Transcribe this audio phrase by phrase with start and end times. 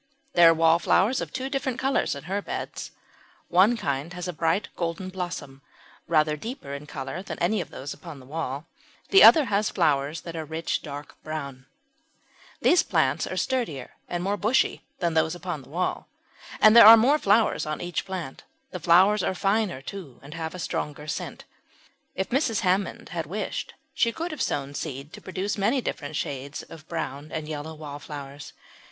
[0.33, 2.89] There are wallflowers of two different colours in her beds.
[3.49, 5.61] One kind has bright golden blossoms,
[6.07, 8.65] rather deeper in colour than any of those upon the wall;
[9.09, 11.67] the other has flowers that are a rich dark brown.
[12.63, 16.07] [Illustration: WALLFLOWER.] These plants are sturdier and more bushy than those upon the wall,
[16.59, 18.41] and there are more flowers on each plant.
[18.71, 21.43] The flowers are finer, too, and have a stronger scent.
[22.15, 22.61] If Mrs.
[22.61, 27.31] Hammond had wished she could have sown seed to produce many different shades of brown
[27.31, 28.53] and yellow Wallflowers.